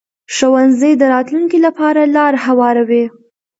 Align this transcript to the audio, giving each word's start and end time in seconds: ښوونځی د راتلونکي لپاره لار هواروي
ښوونځی 0.35 0.91
د 0.97 1.03
راتلونکي 1.13 1.57
لپاره 1.65 2.01
لار 2.15 2.33
هواروي 2.45 3.05